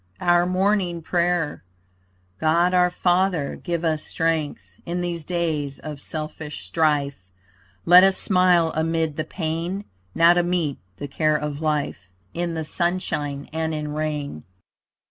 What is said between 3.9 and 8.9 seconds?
strength In these days of selfish strife, Let us smile